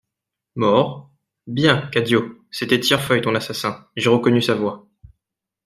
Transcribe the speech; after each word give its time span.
Mort? 0.55 1.11
Bien, 1.45 1.87
Cadio!… 1.91 2.43
C'était 2.49 2.79
Tirefeuille, 2.79 3.21
ton 3.21 3.35
assassin, 3.35 3.87
j'ai 3.95 4.09
reconnu 4.09 4.41
sa 4.41 4.55
voix. 4.55 4.87